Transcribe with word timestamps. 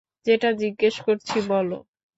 যেটা 0.25 0.49
জিজ্ঞেস 0.61 0.95
করছি 1.05 1.37
বলো। 1.47 1.77